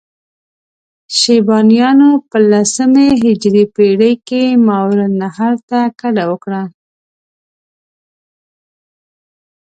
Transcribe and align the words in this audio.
شیبانیانو 1.17 2.09
په 2.29 2.37
لسمې 2.51 3.07
هجري 3.23 3.65
پېړۍ 3.75 4.13
کې 4.27 4.43
ماورالنهر 4.67 5.53
ته 5.69 5.79
کډه 5.99 6.23
وکړه. 6.31 6.63